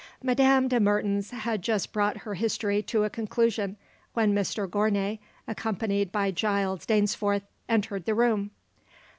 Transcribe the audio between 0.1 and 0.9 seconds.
Madame de